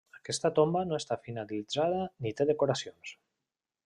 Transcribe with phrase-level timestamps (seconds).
[0.19, 3.13] Aquesta tomba no està finalitzada ni té decoracions.